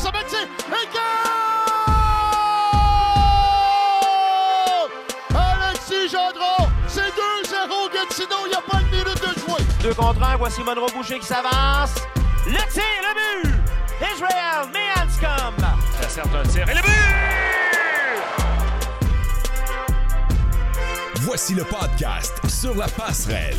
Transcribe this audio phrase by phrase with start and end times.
[0.00, 1.02] course à Betsy et goal!
[5.34, 7.08] Alexis Gendron, c'est 2-0
[7.92, 9.62] Gatineau, il n'y a pas de minute de jouer.
[9.82, 11.94] Deux contre un, voici Monroe Boucher qui s'avance.
[12.46, 13.54] Le tir, le but!
[14.14, 15.54] Israël Meanscom.
[16.00, 16.90] Ça sert un tir et le but!
[21.22, 23.58] Voici le podcast sur la passerelle.